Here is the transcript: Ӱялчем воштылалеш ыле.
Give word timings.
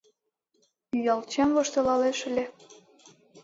Ӱялчем 0.97 1.49
воштылалеш 1.55 2.19
ыле. 2.29 2.45